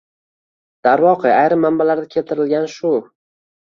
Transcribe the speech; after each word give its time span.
Darvoqe, 0.87 1.35
ayrim 1.43 1.63
manbalarda 1.69 2.11
keltirilgan 2.19 2.71
shu. 2.79 2.99